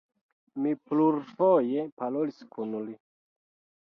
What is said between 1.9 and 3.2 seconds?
parolis kun li.